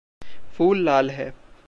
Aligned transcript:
फूल 0.57 0.83
लाल 0.85 1.09
है। 1.09 1.33